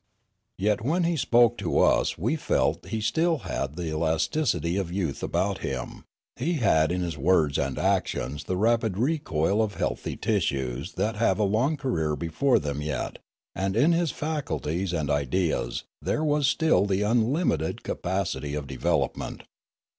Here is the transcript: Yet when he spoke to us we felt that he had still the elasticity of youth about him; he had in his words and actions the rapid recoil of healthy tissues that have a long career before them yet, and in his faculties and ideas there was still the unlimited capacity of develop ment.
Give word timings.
Yet 0.57 0.81
when 0.81 1.03
he 1.03 1.15
spoke 1.15 1.59
to 1.59 1.77
us 1.77 2.17
we 2.17 2.35
felt 2.35 2.81
that 2.81 2.89
he 2.89 2.97
had 2.97 3.03
still 3.03 3.37
the 3.37 3.89
elasticity 3.91 4.75
of 4.75 4.91
youth 4.91 5.21
about 5.21 5.59
him; 5.59 6.05
he 6.35 6.53
had 6.53 6.91
in 6.91 7.01
his 7.01 7.19
words 7.19 7.59
and 7.59 7.77
actions 7.77 8.45
the 8.45 8.57
rapid 8.57 8.97
recoil 8.97 9.61
of 9.61 9.75
healthy 9.75 10.15
tissues 10.17 10.93
that 10.93 11.17
have 11.17 11.37
a 11.37 11.43
long 11.43 11.77
career 11.77 12.15
before 12.15 12.57
them 12.57 12.81
yet, 12.81 13.19
and 13.53 13.77
in 13.77 13.91
his 13.91 14.09
faculties 14.09 14.91
and 14.91 15.11
ideas 15.11 15.83
there 16.01 16.23
was 16.23 16.47
still 16.47 16.87
the 16.87 17.03
unlimited 17.03 17.83
capacity 17.83 18.55
of 18.55 18.65
develop 18.65 19.15
ment. 19.15 19.43